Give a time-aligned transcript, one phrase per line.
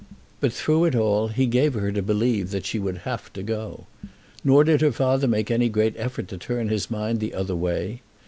[0.39, 3.85] But, through it all, he gave her to believe that she would have to go.
[4.43, 8.01] Nor did her father make any great effort to turn his mind the other way.